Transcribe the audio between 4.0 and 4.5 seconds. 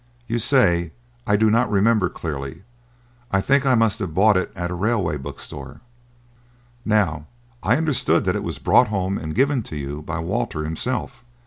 bought